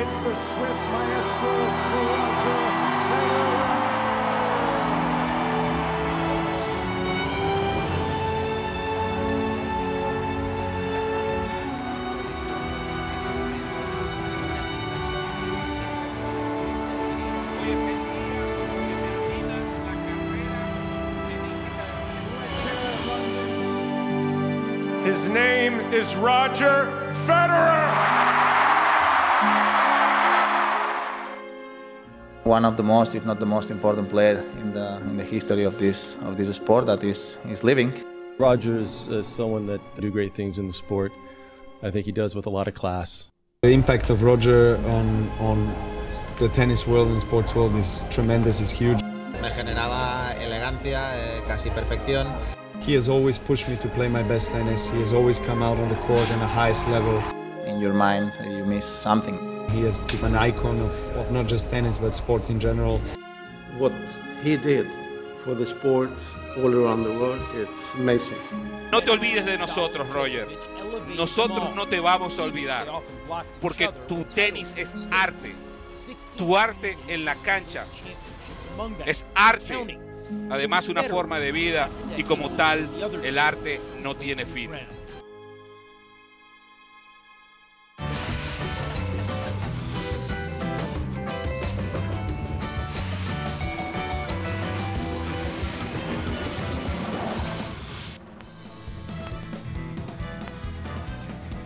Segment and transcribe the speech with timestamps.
[0.00, 3.48] It's the Swiss maestro, Roger Federer.
[17.58, 18.94] Hoy es el día donde
[19.26, 20.60] termina la carrera
[21.26, 21.84] olímpica
[25.02, 26.78] de His name is Roger
[27.26, 28.17] Federer.
[32.48, 35.64] One of the most, if not the most important player in the in the history
[35.64, 37.92] of this of this sport that is is living.
[38.38, 41.12] Roger is uh, someone that do great things in the sport.
[41.82, 43.30] I think he does with a lot of class.
[43.62, 45.06] The impact of Roger on
[45.48, 45.58] on
[46.38, 49.00] the tennis world and sports world is tremendous, is huge.
[49.42, 52.26] Me generaba elegancia, eh, casi perfección.
[52.80, 54.88] He has always pushed me to play my best tennis.
[54.88, 57.22] He has always come out on the court on the highest level.
[57.66, 59.57] In your mind, you miss something.
[59.70, 63.00] He has become an icon of, of not just tennis but sport in general.
[63.78, 63.92] what
[64.42, 64.86] he did
[65.36, 66.10] for the sport
[66.58, 68.36] all around the world, it's amazing.
[68.90, 70.46] No te olvides de nosotros, Roger.
[71.16, 72.86] Nosotros no te vamos a olvidar.
[73.60, 75.54] Porque tu tenis es arte.
[76.36, 77.84] Tu arte en la cancha
[79.06, 79.98] es arte.
[80.50, 82.88] Además, una forma de vida y como tal,
[83.22, 84.70] el arte no tiene fin.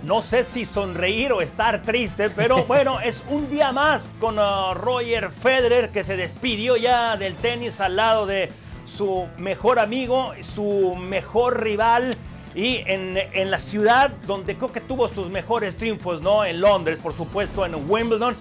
[0.04, 4.74] No sé si sonreír o estar triste, pero bueno, es un día más con uh,
[4.74, 8.50] Roger Federer que se despidió ya del tenis al lado de
[8.84, 12.16] su mejor amigo, su mejor rival
[12.54, 16.44] y en, en la ciudad donde creo que tuvo sus mejores triunfos, ¿no?
[16.44, 18.36] En Londres, por supuesto, en Wimbledon.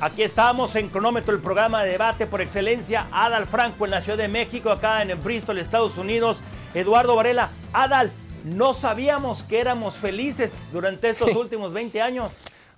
[0.00, 3.08] Aquí estamos en Cronómetro, el programa de debate por excelencia.
[3.12, 6.40] Adal Franco en la Ciudad de México, acá en Bristol, Estados Unidos.
[6.72, 7.50] Eduardo Varela.
[7.74, 8.10] Adal,
[8.44, 12.32] no sabíamos que éramos felices durante estos últimos 20 años.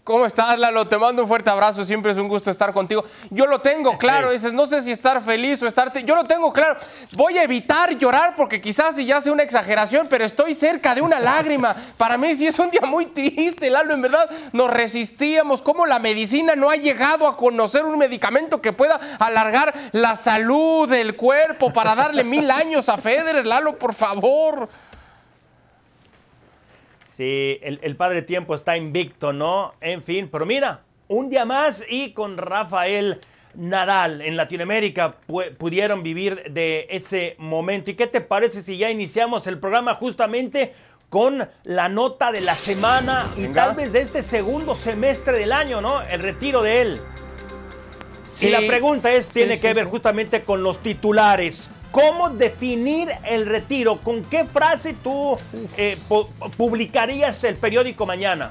[0.04, 0.88] ¿Cómo estás, Lalo?
[0.88, 1.84] Te mando un fuerte abrazo.
[1.84, 3.04] Siempre es un gusto estar contigo.
[3.30, 4.32] Yo lo tengo claro.
[4.32, 5.96] Dices, no sé si estar feliz o estar.
[6.04, 6.76] Yo lo tengo claro.
[7.12, 11.02] Voy a evitar llorar porque quizás si ya sea una exageración, pero estoy cerca de
[11.02, 11.76] una lágrima.
[11.96, 13.94] Para mí sí es un día muy triste, Lalo.
[13.94, 15.62] En verdad, nos resistíamos.
[15.62, 20.88] Cómo la medicina no ha llegado a conocer un medicamento que pueda alargar la salud
[20.88, 24.68] del cuerpo para darle mil años a Federer, Lalo, por favor.
[27.16, 29.74] Sí, el, el padre tiempo está invicto, ¿no?
[29.80, 33.20] En fin, pero mira, un día más y con Rafael
[33.54, 37.90] Nadal en Latinoamérica pu- pudieron vivir de ese momento.
[37.90, 40.72] ¿Y qué te parece si ya iniciamos el programa justamente
[41.10, 43.66] con la nota de la semana y Venga.
[43.66, 46.00] tal vez de este segundo semestre del año, ¿no?
[46.00, 47.00] El retiro de él.
[48.26, 48.46] Sí.
[48.46, 51.68] Y la pregunta es, tiene sí, que ver justamente con los titulares.
[51.92, 53.98] ¿Cómo definir el retiro?
[53.98, 55.36] ¿Con qué frase tú
[55.76, 56.26] eh, pu-
[56.56, 58.50] publicarías el periódico mañana?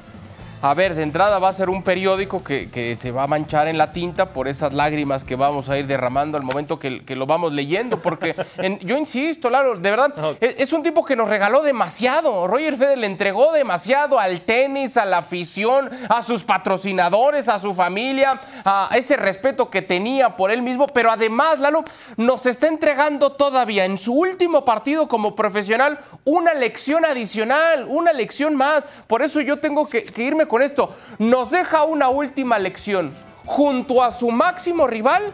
[0.64, 3.68] A ver, de entrada va a ser un periódico que, que se va a manchar
[3.68, 7.16] en la tinta por esas lágrimas que vamos a ir derramando al momento que, que
[7.16, 11.16] lo vamos leyendo, porque en- yo insisto, Lalo, de verdad, es, es un tipo que
[11.16, 12.46] nos regaló demasiado.
[12.46, 17.74] Roger Federer le entregó demasiado al tenis, a la afición, a sus patrocinadores, a su
[17.74, 21.84] familia, a ese respeto que tenía por él mismo, pero además, Lalo,
[22.18, 28.56] nos está entregando todavía en su último partido como profesional una lección adicional, una lección
[28.56, 28.86] más.
[29.08, 30.90] Por eso yo tengo que, que irme con esto.
[31.18, 33.14] Nos deja una última lección
[33.46, 35.34] junto a su máximo rival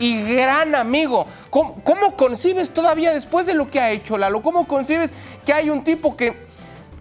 [0.00, 1.24] y gran amigo.
[1.50, 4.42] ¿Cómo, cómo concibes todavía después de lo que ha hecho Lalo?
[4.42, 5.12] ¿Cómo concibes
[5.46, 6.44] que hay un tipo que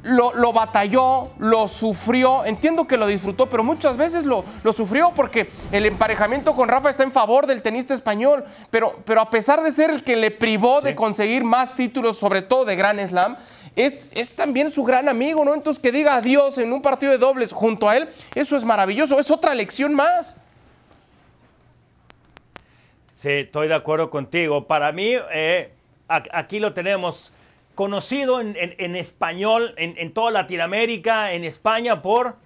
[0.04, 5.12] lo, lo batalló, lo sufrió, entiendo que lo disfrutó, pero muchas veces lo, lo sufrió
[5.16, 9.64] porque el emparejamiento con Rafa está en favor del tenista español, pero, pero a pesar
[9.64, 13.36] de ser el que le privó de conseguir más títulos, sobre todo de Gran Slam,
[13.76, 15.54] es, también su gran amigo, ¿no?
[15.54, 19.20] Entonces que diga adiós en un partido de dobles junto a él, eso es maravilloso,
[19.20, 20.36] es otra lección más.
[23.14, 24.68] Sí, estoy de acuerdo contigo.
[24.68, 25.72] Para mí, eh,
[26.08, 27.34] aquí lo tenemos
[27.74, 32.38] conocido en español, en, en toda Latinoamérica, en España, por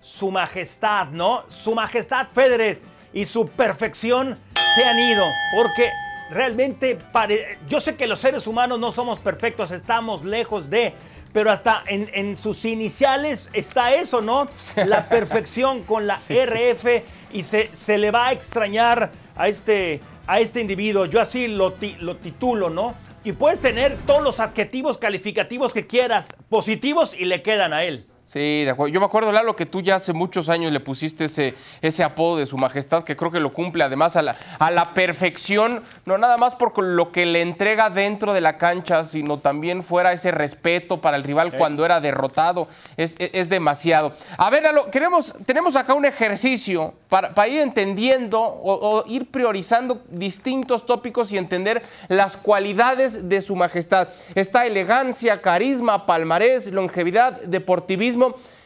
[0.00, 1.44] su majestad, ¿no?
[1.48, 2.80] Su majestad Federer
[3.12, 4.38] y su perfección
[4.74, 5.24] se han ido,
[5.54, 5.88] porque
[6.32, 10.94] realmente pare- yo sé que los seres humanos no somos perfectos, estamos lejos de,
[11.32, 14.48] pero hasta en, en sus iniciales está eso, ¿no?
[14.86, 17.02] La perfección con la RF
[17.32, 21.06] y se, se le va a extrañar a este, a este individuo.
[21.06, 22.94] Yo así lo, ti- lo titulo, ¿no?
[23.24, 28.06] Y puedes tener todos los adjetivos calificativos que quieras, positivos, y le quedan a él.
[28.32, 28.94] Sí, de acuerdo.
[28.94, 32.38] Yo me acuerdo, Lalo, que tú ya hace muchos años le pusiste ese, ese apodo
[32.38, 36.16] de su majestad, que creo que lo cumple además a la, a la perfección, no
[36.16, 40.30] nada más por lo que le entrega dentro de la cancha, sino también fuera ese
[40.30, 42.68] respeto para el rival cuando era derrotado.
[42.96, 44.14] Es, es- es demasiado.
[44.38, 49.30] A ver, Lalo, queremos, tenemos acá un ejercicio para, para ir entendiendo o, o ir
[49.30, 54.08] priorizando distintos tópicos y entender las cualidades de su majestad.
[54.34, 58.21] Está elegancia, carisma, palmarés, longevidad, deportivismo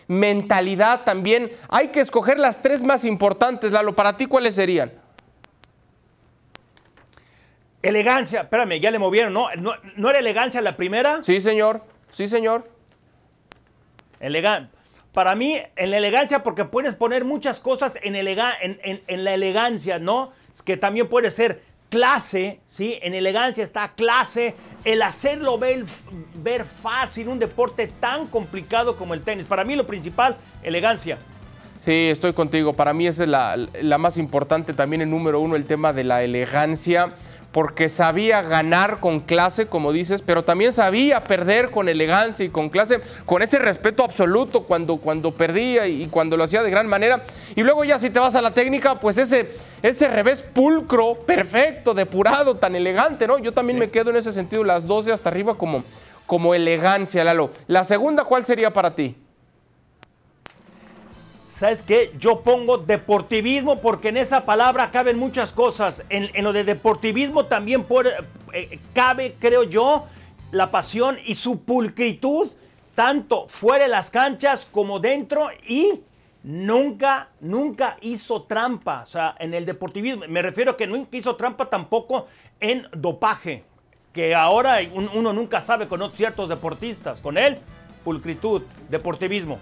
[0.08, 1.50] mentalidad también.
[1.69, 3.94] Hay que escoger las tres más importantes, Lalo.
[3.97, 4.93] Para ti, ¿cuáles serían?
[7.82, 9.49] Elegancia, espérame, ya le movieron, ¿no?
[9.56, 11.23] ¿No, no era elegancia la primera?
[11.23, 11.82] Sí, señor.
[12.11, 12.69] Sí, señor.
[14.19, 14.70] Elegan
[15.12, 19.25] Para mí, en la elegancia, porque puedes poner muchas cosas en, elega- en, en- en
[19.25, 20.32] la elegancia, ¿no?
[20.53, 22.99] Es que también puede ser clase, ¿sí?
[23.03, 24.55] En elegancia está clase,
[24.87, 25.85] el hacerlo ver,
[26.43, 29.44] ver fácil, un deporte tan complicado como el tenis.
[29.44, 31.19] Para mí lo principal, elegancia.
[31.85, 32.73] Sí, estoy contigo.
[32.73, 36.05] Para mí esa es la, la más importante también el número uno, el tema de
[36.05, 37.15] la elegancia,
[37.56, 42.69] porque sabía ganar con clase, como dices, pero también sabía perder con elegancia y con
[42.69, 47.23] clase, con ese respeto absoluto cuando, cuando perdía y cuando lo hacía de gran manera.
[47.55, 49.49] Y luego ya si te vas a la técnica, pues ese,
[49.82, 53.38] ese revés pulcro, perfecto, depurado, tan elegante, ¿no?
[53.38, 55.82] Yo también me quedo en ese sentido, las dos de hasta arriba como,
[56.26, 57.53] como elegancia, Lalo.
[57.69, 59.17] La segunda, ¿cuál sería para ti?
[61.56, 62.12] ¿Sabes qué?
[62.19, 66.05] Yo pongo deportivismo porque en esa palabra caben muchas cosas.
[66.11, 67.87] En, en lo de deportivismo también
[68.53, 70.05] eh, cabe, creo yo,
[70.53, 72.50] la pasión y su pulcritud,
[72.94, 76.03] tanto fuera de las canchas como dentro y
[76.43, 79.00] nunca, nunca hizo trampa.
[79.03, 82.26] O sea, en el deportivismo, me refiero a que nunca hizo trampa tampoco
[82.61, 83.64] en dopaje,
[84.12, 87.23] que ahora un- uno nunca sabe con ciertos deportistas.
[87.23, 87.58] Con él,
[88.05, 88.61] pulcritud,
[88.91, 89.58] deportivismo.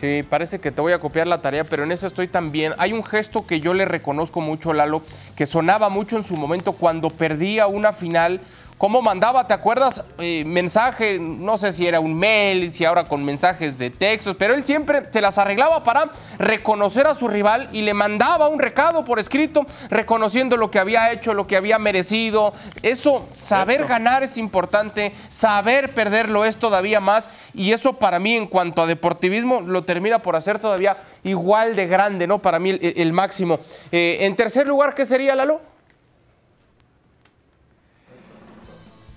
[0.00, 2.74] Sí, parece que te voy a copiar la tarea, pero en eso estoy también.
[2.76, 5.02] Hay un gesto que yo le reconozco mucho, Lalo,
[5.34, 8.40] que sonaba mucho en su momento cuando perdía una final.
[8.78, 10.04] ¿Cómo mandaba, te acuerdas?
[10.18, 14.52] Eh, mensaje, no sé si era un mail, si ahora con mensajes de textos, pero
[14.52, 19.02] él siempre se las arreglaba para reconocer a su rival y le mandaba un recado
[19.02, 22.52] por escrito, reconociendo lo que había hecho, lo que había merecido.
[22.82, 28.46] Eso, saber ganar es importante, saber perderlo es todavía más, y eso para mí en
[28.46, 32.42] cuanto a deportivismo lo termina por hacer todavía igual de grande, ¿no?
[32.42, 33.58] Para mí el, el máximo.
[33.90, 35.75] Eh, en tercer lugar, ¿qué sería, Lalo?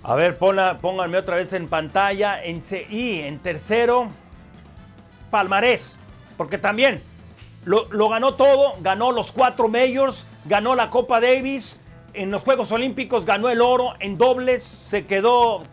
[0.04, 2.44] A ver, pónganme otra vez en pantalla.
[2.44, 4.10] En CI, en tercero,
[5.30, 5.96] Palmarés.
[6.38, 7.04] Porque también
[7.66, 8.76] lo, ganó todo.
[8.82, 10.26] Ganó los cuatro majors.
[10.46, 11.80] Ganó la Copa Davis.
[12.14, 13.94] En los Juegos Olímpicos ganó el oro.
[14.00, 15.64] En dobles se quedó.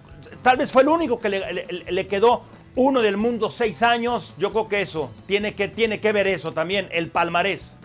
[0.43, 2.43] Tal vez fue el único que le quedó
[2.75, 4.35] uno del mundo seis años.
[4.39, 5.11] Yo creo que eso.
[5.27, 6.89] Tiene que, tiene que ver eso también.
[6.91, 7.77] El palmarés.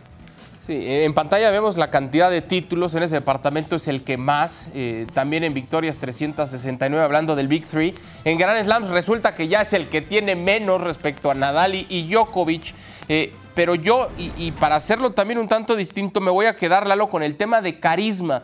[0.65, 4.69] Sí, en pantalla vemos la cantidad de títulos en ese departamento, es el que más,
[4.75, 7.95] eh, también en victorias 369, hablando del Big Three.
[8.25, 11.87] En Grand Slams resulta que ya es el que tiene menos respecto a Nadal y,
[11.89, 12.75] y Djokovic,
[13.09, 16.85] eh, pero yo, y, y para hacerlo también un tanto distinto, me voy a quedar,
[16.85, 18.43] Lalo, con el tema de carisma,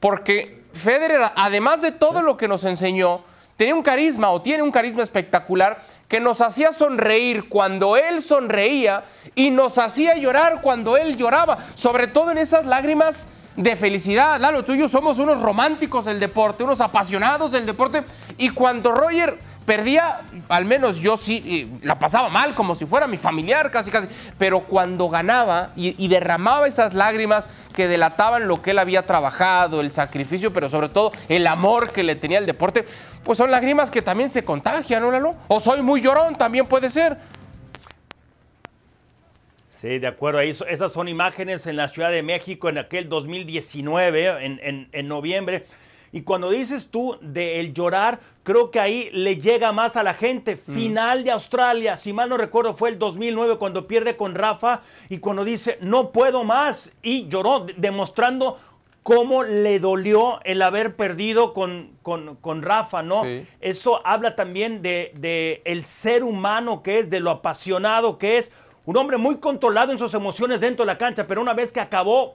[0.00, 3.20] porque Federer, además de todo lo que nos enseñó,
[3.58, 9.04] tenía un carisma o tiene un carisma espectacular que nos hacía sonreír cuando él sonreía
[9.34, 14.40] y nos hacía llorar cuando él lloraba, sobre todo en esas lágrimas de felicidad.
[14.40, 18.04] Lalo, tú y yo somos unos románticos del deporte, unos apasionados del deporte
[18.38, 23.18] y cuando Roger perdía, al menos yo sí, la pasaba mal, como si fuera mi
[23.18, 24.08] familiar, casi, casi.
[24.38, 29.90] Pero cuando ganaba y, derramaba esas lágrimas que delataban lo que él había trabajado, el
[29.90, 32.86] sacrificio, pero sobre todo el amor que le tenía al deporte,
[33.24, 35.36] pues son lágrimas que también se contagian, ¿no?
[35.48, 37.18] O soy muy llorón, también puede ser.
[39.68, 40.40] Sí, de acuerdo.
[40.40, 45.66] Esas son imágenes en la Ciudad de México en aquel 2019, en, en- en noviembre.
[46.18, 50.14] Y cuando dices tú de el llorar, creo que ahí le llega más a la
[50.14, 50.56] gente.
[50.56, 55.18] Final de Australia, si mal no recuerdo, fue el 2009 cuando pierde con Rafa y
[55.18, 56.92] cuando dice, no puedo más.
[57.02, 58.58] Y lloró, de- demostrando
[59.04, 63.22] cómo le dolió el haber perdido con, con- con Rafa, ¿no?
[63.22, 63.46] Sí.
[63.60, 68.50] Eso habla también de, de el ser humano que es, de lo apasionado que es.
[68.86, 71.78] Un hombre muy controlado en sus emociones dentro de la cancha, pero una vez que
[71.78, 72.34] acabó,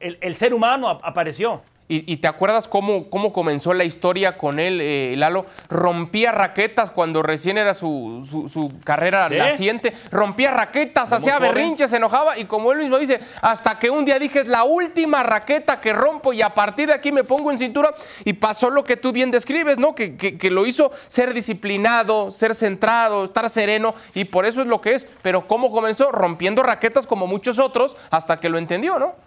[0.00, 1.62] el, el ser humano ap- apareció.
[1.88, 5.46] Y, te acuerdas cómo, cómo, comenzó la historia con él, eh, Lalo.
[5.68, 9.92] Rompía raquetas cuando recién era su, su, carrera naciente.
[10.10, 12.38] Rompía raquetas, hacía berrinches, se enojaba.
[12.38, 15.92] Y como él mismo dice, hasta que un día dije, es la última raqueta que
[15.92, 17.94] rompo y a partir de aquí me pongo en cintura.
[18.24, 19.94] Y pasó lo que tú bien describes, ¿no?
[19.94, 23.94] Que, que, que lo hizo ser disciplinado, ser centrado, estar sereno.
[24.12, 25.08] Y por eso es lo que es.
[25.22, 26.10] Pero ¿cómo comenzó?
[26.10, 29.25] Rompiendo raquetas como muchos otros hasta que lo entendió, ¿no?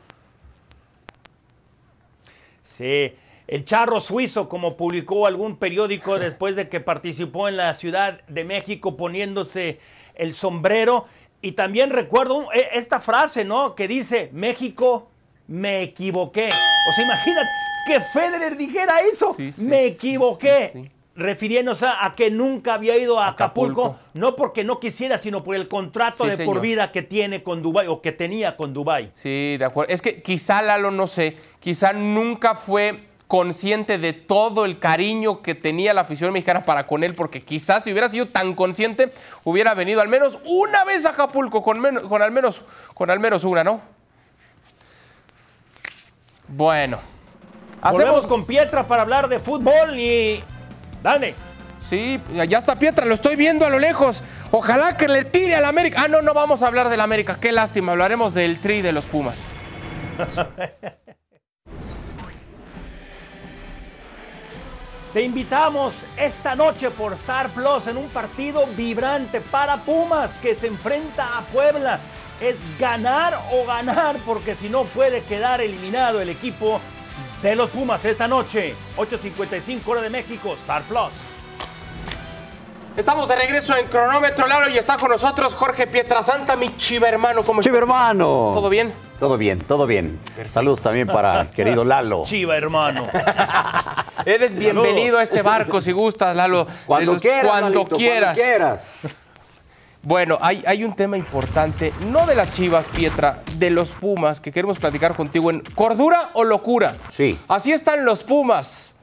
[2.77, 3.13] Sí.
[3.47, 8.43] El charro suizo, como publicó algún periódico después de que participó en la Ciudad de
[8.43, 9.79] México poniéndose
[10.15, 11.05] el sombrero.
[11.41, 13.75] Y también recuerdo e, esta frase, ¿no?
[13.75, 15.09] Que dice, México,
[15.47, 16.49] me equivoqué.
[16.49, 17.49] O sea, imagínate
[17.87, 20.91] que Federer dijera eso, me equivoqué.
[21.19, 25.67] Refiriéndose a, que nunca había ido a Acapulco, no porque no quisiera, sino por el
[25.67, 29.11] contrato de por vida que tiene con Dubai o que tenía con Dubai.
[29.15, 29.93] Sí, de acuerdo.
[29.93, 35.53] Es que quizá Lalo, no sé, quizá nunca fue consciente de todo el cariño que
[35.53, 39.11] tenía la afición mexicana para con él, porque quizás si hubiera sido tan consciente,
[39.43, 42.63] hubiera venido al menos una vez a Acapulco, con, con, al, menos,
[42.95, 43.81] con al menos una, ¿no?
[46.47, 46.99] Bueno.
[47.81, 50.43] Hacemos con Pietra para hablar de fútbol y...
[51.03, 51.35] Dale.
[51.87, 54.21] Sí, ya está Pietra, lo estoy viendo a lo lejos.
[54.51, 56.03] Ojalá que le tire al América.
[56.03, 57.37] Ah, no, no vamos a hablar del América.
[57.39, 59.39] Qué lástima, hablaremos del tri de los Pumas.
[65.13, 70.67] Te invitamos esta noche por Star Plus en un partido vibrante para Pumas que se
[70.67, 71.99] enfrenta a Puebla.
[72.39, 76.79] Es ganar o ganar porque si no puede quedar eliminado el equipo
[77.41, 78.75] de los Pumas esta noche.
[78.97, 81.13] 8.55 hora de México, Star Plus.
[82.97, 87.43] Estamos de regreso en cronómetro, Lalo, y está con nosotros Jorge Pietrasanta, mi chiva hermano.
[87.43, 88.51] ¿Cómo chiva hermano.
[88.53, 88.91] ¿Todo bien?
[89.19, 90.19] Todo bien, todo bien.
[90.49, 92.23] Saludos también para el querido Lalo.
[92.25, 93.07] Chiva hermano.
[94.25, 96.65] Eres bienvenido a este barco si gustas, Lalo.
[96.85, 97.59] Cuando quieras.
[97.59, 98.35] Cuando quieras.
[98.35, 98.93] Cuando quieras.
[100.01, 104.51] Bueno, hay, hay, un tema importante, no de las Chivas, Pietra, de los Pumas, que
[104.51, 106.97] queremos platicar contigo en cordura o locura.
[107.11, 107.37] Sí.
[107.49, 108.95] Así están los Pumas.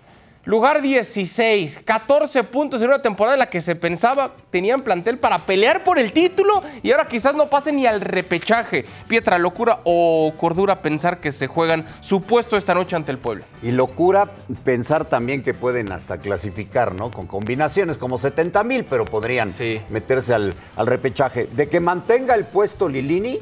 [0.47, 5.45] Lugar 16, 14 puntos en una temporada en la que se pensaba tenían plantel para
[5.45, 8.85] pelear por el título y ahora quizás no pasen ni al repechaje.
[9.09, 13.45] Pietra, locura o cordura pensar que se juegan su puesto esta noche ante el pueblo.
[13.61, 14.31] Y locura
[14.63, 17.11] pensar también que pueden hasta clasificar, ¿no?
[17.11, 19.51] Con combinaciones como 70 mil, pero podrían
[19.91, 21.49] meterse al, repechaje.
[21.49, 23.41] De que mantenga el puesto Lilini,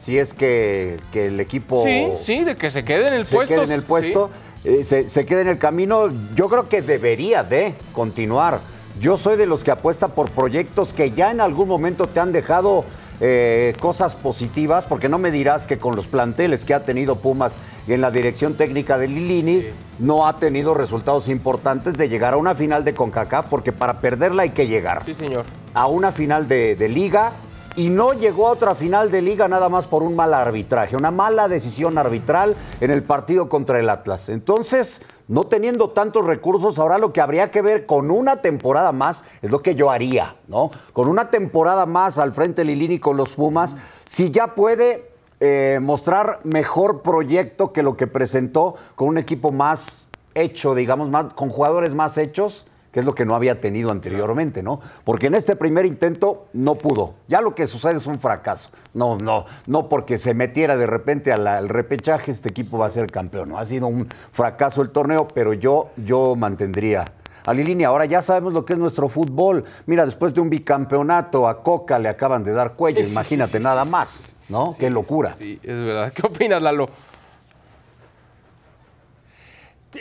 [0.00, 1.80] si es que, el equipo.
[1.84, 3.54] Sí, sí, de que se quede en el se puesto.
[3.54, 4.28] Quede en el puesto.
[4.64, 8.60] Eh, se, se quede en el camino, yo creo que debería de continuar.
[9.00, 12.30] Yo soy de los que apuesta por proyectos que ya en algún momento te han
[12.30, 12.84] dejado
[13.20, 17.56] eh, cosas positivas, porque no me dirás que con los planteles que ha tenido Pumas
[17.86, 19.64] y en la dirección técnica de Lilini
[19.98, 24.42] no ha tenido resultados importantes de llegar a una final de CONCACAF, porque para perderla
[24.42, 25.04] hay que llegar.
[25.04, 25.44] Sí, señor.
[25.74, 27.32] A una final de, de liga
[27.76, 31.10] y no llegó a otra final de liga nada más por un mal arbitraje, una
[31.10, 34.28] mala decisión arbitral en el partido contra el Atlas.
[34.28, 39.24] Entonces, no teniendo tantos recursos, ahora lo que habría que ver con una temporada más
[39.40, 40.70] es lo que yo haría, ¿no?
[40.92, 45.10] Con una temporada más al frente Lilini con los Pumas, si ya puede
[45.40, 51.32] eh, mostrar mejor proyecto que lo que presentó con un equipo más hecho, digamos, más,
[51.34, 54.80] con jugadores más hechos que es lo que no había tenido anteriormente, ¿no?
[55.02, 57.14] Porque en este primer intento no pudo.
[57.26, 58.68] Ya lo que sucede es un fracaso.
[58.92, 63.10] No, no, no porque se metiera de repente al, repechaje, este equipo va a ser
[63.10, 63.48] campeón.
[63.48, 63.58] ¿no?
[63.58, 67.06] Ha sido un fracaso el torneo, pero yo, yo mantendría
[67.46, 67.84] a Lilini.
[67.84, 69.64] Ahora ya sabemos lo que es nuestro fútbol.
[69.86, 74.36] Mira, después de un bicampeonato a Coca le acaban de dar cuello, imagínate nada más,
[74.50, 74.76] ¿no?
[74.78, 75.34] Qué locura.
[75.34, 76.12] Sí, es verdad.
[76.14, 76.90] ¿Qué opinas, Lalo?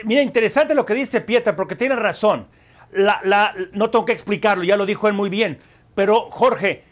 [0.04, 2.48] Mira, interesante lo que dice Pietra, porque tiene razón
[2.94, 5.60] la, no tengo que explicarlo, ya lo dijo él muy bien.
[5.96, 6.84] Pero Jorge,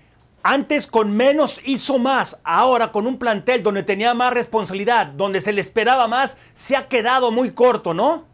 [0.43, 5.53] antes con menos hizo más, ahora con un plantel donde tenía más responsabilidad, donde se
[5.53, 8.28] le esperaba más, se ha quedado muy corto, ¿no?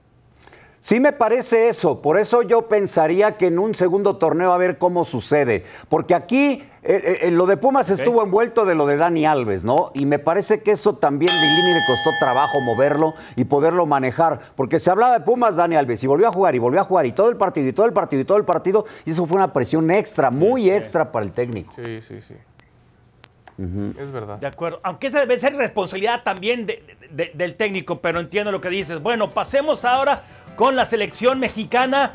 [0.85, 4.77] Sí me parece eso, por eso yo pensaría que en un segundo torneo a ver
[4.77, 9.25] cómo sucede, porque aquí eh, eh, lo de Pumas estuvo envuelto de lo de Dani
[9.25, 9.89] Alves, ¿no?
[9.95, 14.77] Y me parece que eso también Lilini le costó trabajo moverlo y poderlo manejar, porque
[14.77, 17.13] se hablaba de Pumas Dani Alves y volvió a jugar y volvió a jugar y
[17.13, 19.53] todo el partido y todo el partido y todo el partido y eso fue una
[19.53, 21.73] presión extra, muy extra para el técnico.
[21.75, 22.35] Sí, sí, sí.
[23.97, 24.37] Es verdad.
[24.37, 24.81] De acuerdo.
[24.83, 29.01] Aunque esa debe ser responsabilidad también del técnico, pero entiendo lo que dices.
[29.01, 30.23] Bueno, pasemos ahora
[30.55, 32.13] con la selección mexicana.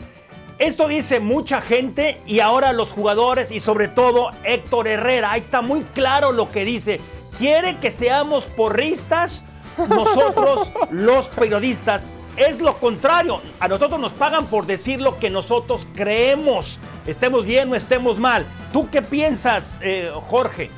[0.58, 5.32] Esto dice mucha gente y ahora los jugadores y sobre todo Héctor Herrera.
[5.32, 7.00] Ahí está muy claro lo que dice.
[7.38, 9.44] ¿Quiere que seamos porristas
[9.88, 12.04] Nosotros, los periodistas,
[12.36, 13.40] es lo contrario.
[13.58, 16.80] A nosotros nos pagan por decir lo que nosotros creemos.
[17.06, 18.44] Estemos bien o estemos mal.
[18.72, 20.70] ¿Tú qué piensas, eh, Jorge?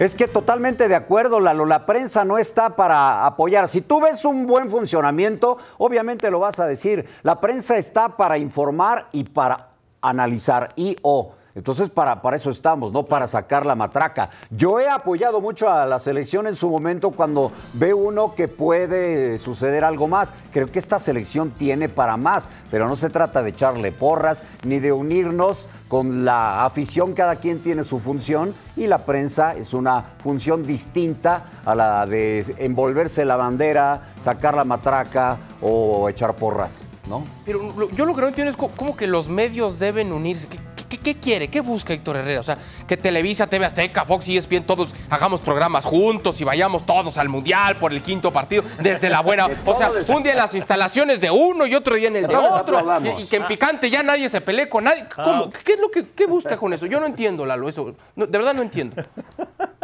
[0.00, 1.66] Es que totalmente de acuerdo, Lalo.
[1.66, 3.68] La prensa no está para apoyar.
[3.68, 7.04] Si tú ves un buen funcionamiento, obviamente lo vas a decir.
[7.22, 9.68] La prensa está para informar y para
[10.00, 10.72] analizar.
[10.74, 11.34] Y o.
[11.54, 14.30] Entonces, para, para eso estamos, no para sacar la matraca.
[14.50, 19.38] Yo he apoyado mucho a la selección en su momento cuando ve uno que puede
[19.38, 20.32] suceder algo más.
[20.52, 24.78] Creo que esta selección tiene para más, pero no se trata de echarle porras ni
[24.78, 27.14] de unirnos con la afición.
[27.14, 32.54] Cada quien tiene su función y la prensa es una función distinta a la de
[32.58, 36.82] envolverse la bandera, sacar la matraca o echar porras.
[37.08, 37.24] ¿No?
[37.44, 40.46] Pero yo lo que no entiendo es cómo que los medios deben unirse.
[40.46, 40.58] ¿Qué,
[40.90, 41.48] qué- qué quiere?
[41.48, 42.40] ¿Qué busca Héctor Herrera?
[42.40, 46.84] O sea, que Televisa, TV Azteca, Fox y ESPN, todos hagamos programas juntos y vayamos
[46.84, 49.46] todos al Mundial por el quinto partido desde la buena.
[49.64, 52.36] O sea, un día en las instalaciones de uno y otro día en el de
[52.36, 52.78] otro.
[53.18, 55.06] Y, y que en picante ya nadie se pelee con nadie.
[55.14, 55.50] ¿Cómo?
[55.50, 56.84] ¿Qué es lo que qué busca con eso?
[56.86, 57.94] Yo no entiendo, Lalo, eso.
[58.16, 58.96] No, de verdad no entiendo.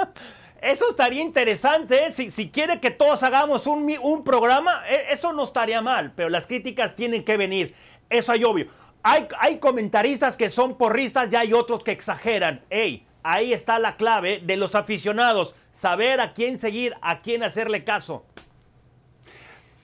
[0.63, 2.13] Eso estaría interesante, ¿eh?
[2.13, 6.29] si, si quiere que todos hagamos un, un programa, eh, eso no estaría mal, pero
[6.29, 7.73] las críticas tienen que venir,
[8.11, 8.67] eso hay obvio.
[9.09, 12.65] Hay, comentaristas que son porristas y hay otros que exageran.
[12.71, 17.85] Ey, ahí está la clave de los aficionados, saber a quién seguir, a quién hacerle
[17.85, 18.25] caso.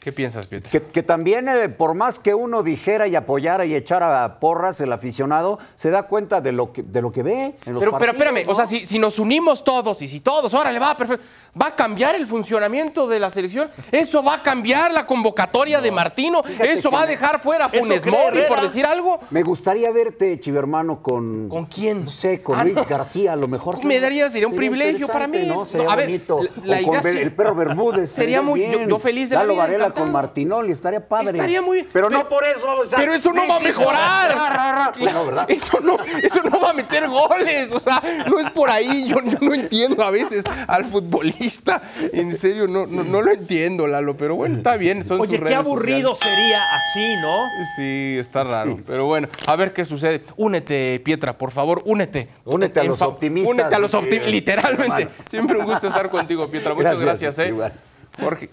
[0.03, 0.69] ¿Qué piensas, Pietro?
[0.69, 4.93] Que, que también, eh, por más que uno dijera y apoyara y echara porras, el
[4.93, 7.91] aficionado se da cuenta de lo que, de lo que ve en los Pero, pero
[7.93, 8.51] partidos, espérame, ¿no?
[8.53, 11.25] o sea, si, si nos unimos todos y si todos, órale, va, perfecto,
[11.61, 13.71] ¿va a cambiar el funcionamiento de la selección?
[13.93, 16.43] ¿Eso va a cambiar la convocatoria de Martino?
[16.43, 19.21] Fíjate ¿Eso va a me- dejar fuera a Funes Mori, por decir algo?
[19.31, 21.49] Me gustaría verte, Chivermano, con...
[21.49, 22.07] ¿Con quién?
[22.07, 22.85] No sé, con Ah, Luis no.
[22.87, 23.85] García, a lo mejor.
[23.85, 25.45] Me daría- sería un privilegio para mí.
[25.47, 25.65] ¿no?
[25.65, 26.41] Sería a ver, bonito.
[26.65, 28.11] la- la O con idea el perro Bermúdez.
[28.11, 28.89] Sería muy- yo- bien.
[28.89, 31.31] yo feliz de la vida, Con Martinoli, estaría padre.
[31.31, 32.79] Estaría muy- Pero no por eso.
[32.79, 34.35] o sea, Pero eso no va a mejorar.
[34.35, 34.93] ra, ra, ra.
[34.99, 35.51] Pues no, ¿verdad?
[35.51, 37.71] Eso no, eso no va a meter goles.
[37.73, 39.09] O sea, no es por ahí.
[39.09, 41.83] Yo, yo no entiendo a veces al futbolista.
[42.13, 44.17] En serio, no, no, no lo entiendo, Lalo.
[44.17, 45.07] Pero bueno, está bien.
[45.07, 46.39] son sus Oye, qué aburrido sociales.
[46.39, 47.45] sería así, ¿no?
[47.77, 48.79] Sí, está raro.
[48.87, 50.23] Pero bueno, a ver qué sucede.
[50.37, 52.29] Únete, Pietra, por favor, únete.
[52.45, 55.09] Únete a los optimistas, Únete a los optimistas, literalmente.
[55.29, 56.75] Siempre un gusto estar contigo, Pietra.
[56.75, 57.49] Muchas Gracias, gracias, ¿eh?
[57.49, 57.73] igual.
[58.21, 58.51] Jorge,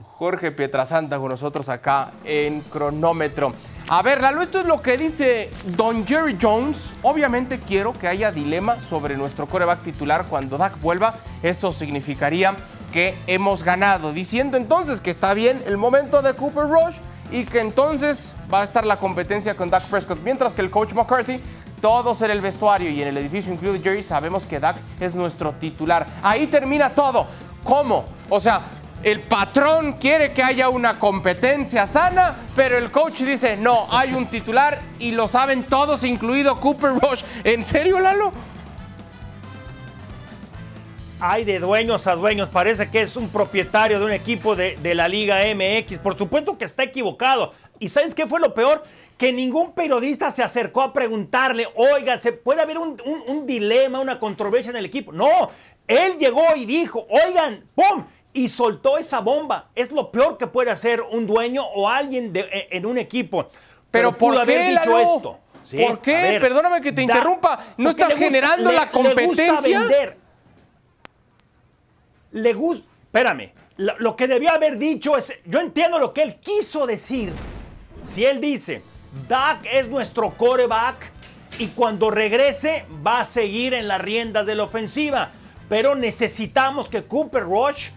[0.00, 3.52] Jorge Pietrasanta con nosotros acá en cronómetro.
[3.88, 6.92] A ver, Lalo, esto es lo que dice Don Jerry Jones.
[7.02, 11.14] Obviamente quiero que haya dilema sobre nuestro coreback titular cuando Dak vuelva.
[11.42, 12.54] Eso significaría
[12.92, 14.12] que hemos ganado.
[14.12, 16.96] Diciendo entonces que está bien el momento de Cooper Rush
[17.30, 20.18] y que entonces va a estar la competencia con Dak Prescott.
[20.22, 21.40] Mientras que el coach McCarthy
[21.80, 25.52] todos en el vestuario y en el edificio, incluido Jerry, sabemos que Dak es nuestro
[25.54, 26.06] titular.
[26.22, 27.26] Ahí termina todo.
[27.64, 28.04] ¿Cómo?
[28.28, 28.62] O sea,
[29.02, 34.26] el patrón quiere que haya una competencia sana, pero el coach dice, no, hay un
[34.26, 37.22] titular y lo saben todos, incluido Cooper Rush.
[37.44, 38.32] ¿En serio, Lalo?
[41.20, 45.06] Hay de dueños a dueños, parece que es un propietario de un equipo de, la
[45.06, 45.98] Liga MX.
[46.00, 47.52] Por supuesto que está equivocado.
[47.78, 48.82] ¿Y sabes qué fue lo peor?
[49.18, 54.00] Que ningún periodista se acercó a preguntarle, oiga, ¿se puede haber un, un- un dilema,
[54.00, 55.12] una controversia en el equipo?
[55.12, 55.28] No,
[55.86, 58.04] él llegó y dijo, oigan, ¡pum!
[58.34, 59.68] Y soltó esa bomba.
[59.74, 63.48] Es lo peor que puede hacer un dueño o alguien de- e- en un equipo.
[63.90, 65.16] Pero, pudo ¿por haber qué, dicho Lalo?
[65.16, 65.38] esto.
[65.62, 66.12] Sí, ¿Por qué?
[66.14, 67.66] ver, Perdóname que te da- interrumpa.
[67.76, 69.80] ¿No está generando le- la Le gusta competencia?
[69.80, 70.16] vender.
[72.32, 72.86] Le gusta.
[73.04, 73.52] Espérame.
[73.76, 75.34] Lo, lo que debió haber dicho es.
[75.44, 77.32] Yo entiendo lo que él quiso decir.
[78.02, 78.82] Si él dice,
[79.28, 81.10] Dak es nuestro coreback
[81.58, 85.30] y cuando regrese va a seguir en las riendas de la ofensiva.
[85.68, 87.90] Pero necesitamos que Cooper Rush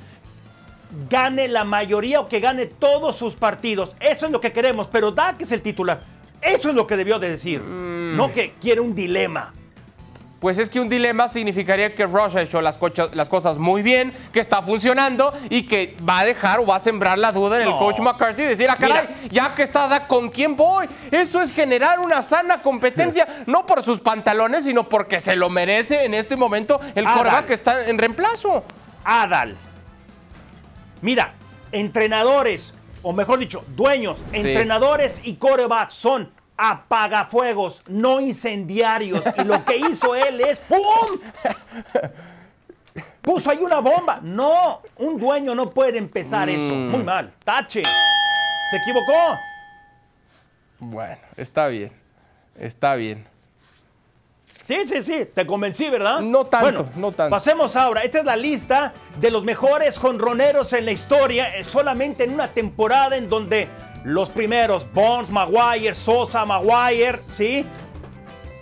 [1.09, 3.95] gane la mayoría o que gane todos sus partidos.
[3.99, 4.87] Eso es lo que queremos.
[4.87, 6.01] Pero Dak es el titular.
[6.41, 7.61] Eso es lo que debió de decir.
[7.61, 8.15] Mm.
[8.15, 9.53] No que quiere un dilema.
[10.39, 12.77] Pues es que un dilema significaría que Rush ha hecho las,
[13.13, 16.79] las cosas muy bien, que está funcionando y que va a dejar o va a
[16.79, 19.31] sembrar la duda en el coach McCarthy y decir, ah, caray, Mira.
[19.31, 20.87] ya que está Dak, ¿con quién voy?
[21.09, 26.05] Eso es generar una sana competencia, no por sus pantalones, sino porque se lo merece
[26.05, 27.47] en este momento el dale.
[27.47, 28.63] que está en reemplazo.
[29.03, 29.55] Adal.
[31.01, 31.33] Mira,
[31.71, 39.23] entrenadores, o mejor dicho, dueños, entrenadores y corebacks son apagafuegos, no incendiarios.
[39.37, 41.19] Y lo que hizo él es ¡pum!
[43.21, 44.19] Puso ahí una bomba.
[44.21, 46.73] No, un dueño no puede empezar eso.
[46.73, 47.33] Muy mal.
[47.43, 47.83] Tache.
[47.83, 49.37] Se equivocó.
[50.79, 51.91] Bueno, está bien,
[52.57, 53.27] está bien.
[54.67, 56.21] Sí, sí, sí, te convencí, ¿verdad?
[56.21, 57.29] No tanto, Bueno, no tanto.
[57.29, 58.01] Pasemos ahora.
[58.01, 62.47] Esta es la lista de los mejores jonroneros en la historia, eh, solamente en una
[62.47, 63.67] temporada en donde
[64.03, 67.63] los primeros, Bonds, Maguire, Sosa, Maguire, ¿sí?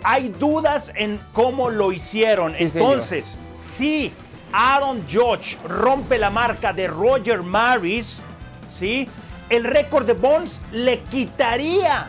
[0.02, 2.54] Hay dudas en cómo lo hicieron.
[2.54, 2.64] Sí.
[2.64, 4.12] Entonces, si
[4.52, 8.20] Aaron Judge rompe la marca de Roger Maris,
[8.68, 9.08] ¿sí?
[9.48, 12.08] El récord de Bonds le quitaría,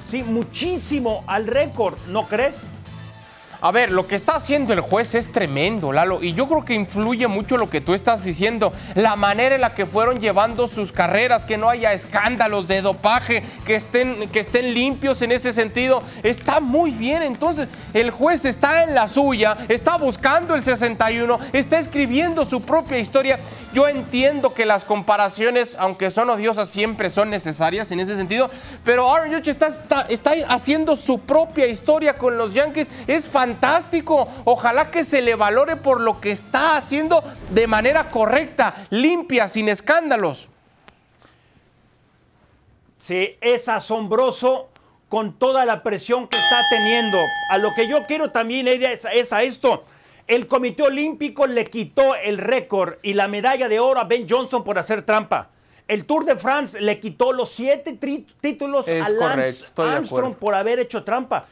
[0.00, 0.22] ¿sí?
[0.22, 2.62] Muchísimo al récord, ¿no crees?
[3.64, 6.74] A ver, lo que está haciendo el juez es tremendo, Lalo, y yo creo que
[6.74, 10.90] influye mucho lo que tú estás diciendo, la manera en la que fueron llevando sus
[10.90, 16.02] carreras, que no haya escándalos de dopaje, que estén, que estén limpios en ese sentido,
[16.24, 17.22] está muy bien.
[17.22, 22.98] Entonces, el juez está en la suya, está buscando el 61, está escribiendo su propia
[22.98, 23.38] historia.
[23.72, 28.50] Yo entiendo que las comparaciones, aunque son odiosas, siempre son necesarias en ese sentido,
[28.84, 32.88] pero Aaron Judge está, está, está haciendo su propia historia con los Yankees.
[33.06, 33.51] Es fantástico.
[34.44, 39.68] Ojalá que se le valore por lo que está haciendo de manera correcta, limpia, sin
[39.68, 40.48] escándalos.
[42.96, 44.68] Sí, es asombroso
[45.08, 47.18] con toda la presión que está teniendo.
[47.50, 49.84] A lo que yo quiero también ir es, es a esto.
[50.26, 54.62] El Comité Olímpico le quitó el récord y la medalla de oro a Ben Johnson
[54.62, 55.50] por hacer trampa.
[55.88, 57.98] El Tour de France le quitó los siete
[58.40, 61.46] títulos Es a Lance correcto, Armstrong por haber hecho trampa.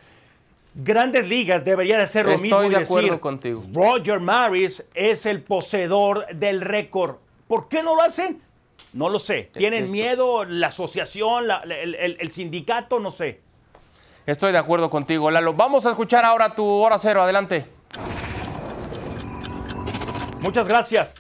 [0.75, 3.65] Grandes ligas deberían de hacer lo Estoy mismo y de acuerdo decir, contigo.
[3.73, 7.17] Roger Maris es el poseedor del récord.
[7.49, 8.41] ¿Por qué no lo hacen?
[8.93, 9.51] No lo sé.
[9.53, 13.01] ¿Tienen Esto- miedo la asociación, la- la- el, el- el sindicato?
[13.01, 13.41] No sé.
[14.27, 15.55] Estoy de acuerdo contigo, Lalo.
[15.55, 17.23] Vamos a escuchar ahora tu hora cero.
[17.23, 17.67] Adelante.
[20.41, 21.15] Muchas gracias.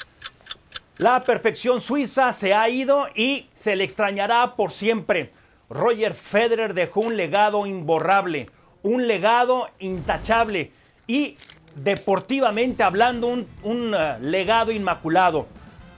[0.98, 5.32] La perfección suiza se ha ido y se le extrañará por siempre.
[5.68, 8.50] Roger Federer dejó un legado imborrable,
[8.82, 10.72] un legado intachable
[11.06, 11.36] y
[11.74, 15.46] deportivamente hablando un, un, eh, legado inmaculado.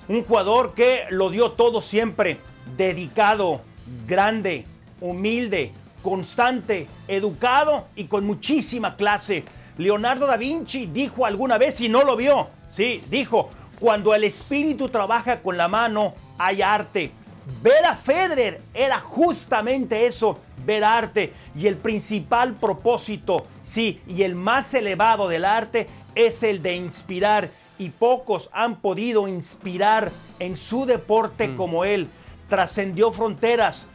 [0.08, 2.38] Un jugador que lo dio todo siempre,
[2.76, 3.62] dedicado,
[4.06, 4.66] grande,
[5.00, 9.44] humilde, constante, educado y con muchísima clase.
[9.78, 14.88] Leonardo da Vinci dijo alguna vez, y no lo vio, sí, dijo, cuando el espíritu
[14.88, 17.12] trabaja con la mano, hay arte.
[17.62, 21.32] Ver a Federer era justamente eso, ver arte.
[21.56, 27.50] Y el principal propósito, sí, y el más elevado del arte es el de inspirar.
[27.78, 32.08] Y pocos han podido inspirar en su deporte como él.
[32.48, 33.86] Trascendió fronteras,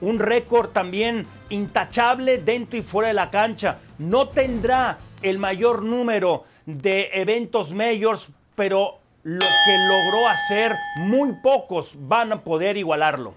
[0.00, 3.78] un récord también intachable dentro y fuera de la cancha.
[3.98, 11.94] No tendrá el mayor número de eventos mayors, pero lo que logró hacer, muy pocos
[11.96, 13.34] van a poder igualarlo.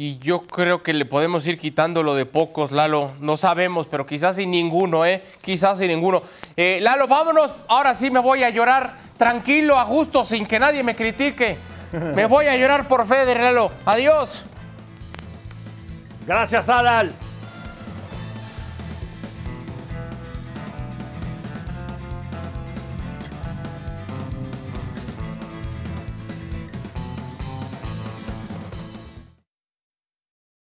[0.00, 3.10] Y yo creo que le podemos ir quitando lo de pocos, Lalo.
[3.18, 5.24] No sabemos, pero quizás sin ninguno, ¿eh?
[5.40, 6.22] Quizás sin ninguno.
[6.56, 7.52] Eh, Lalo, vámonos.
[7.66, 11.58] Ahora sí me voy a llorar tranquilo, a gusto, sin que nadie me critique.
[12.14, 13.72] Me voy a llorar por Federer, Lalo.
[13.86, 14.46] Adiós.
[16.28, 17.12] Gracias, Adal.